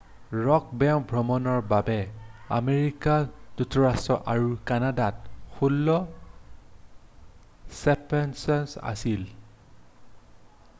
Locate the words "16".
5.61-6.01